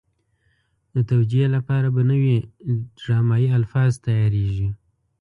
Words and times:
د 0.93 0.97
توجیه 1.11 1.47
لپاره 1.55 1.87
به 1.95 2.01
نوي 2.11 2.35
ډرامایي 2.99 3.49
الفاظ 3.57 3.91
تیارېږي. 4.05 4.69